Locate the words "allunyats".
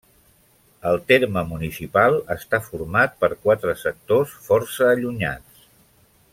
4.95-5.65